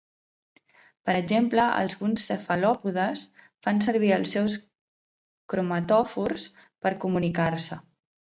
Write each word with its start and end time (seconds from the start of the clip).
Per 1.09 1.13
exemple, 1.17 1.65
alguns 1.81 2.23
cefalòpodes 2.29 3.25
fan 3.67 3.83
servir 3.89 4.09
els 4.17 4.33
seus 4.37 4.57
cromatòfors 5.55 6.49
per 6.87 6.95
comunicar-se. 7.07 7.81